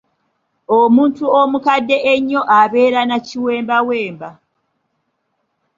Omuntu 0.79 1.23
omukadde 1.41 1.97
ennyo 2.13 2.41
abeera 2.59 3.01
na 3.09 3.17
Kiwembawemba. 3.25 4.29